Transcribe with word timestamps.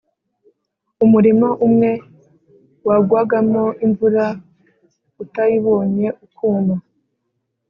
umurima 1.03 1.47
umwe 1.65 1.91
wagwagamo 2.87 3.63
imvura, 3.85 4.25
utayibonye 5.23 6.07
ukuma; 6.25 6.75